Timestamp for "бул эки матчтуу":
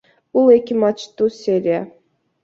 0.35-1.27